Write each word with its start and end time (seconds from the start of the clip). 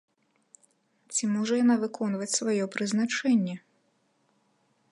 Ці 1.15 1.23
можа 1.33 1.53
яна 1.63 1.75
выконваць 1.83 2.29
сваё 2.39 2.65
прызначэнне? 2.77 3.55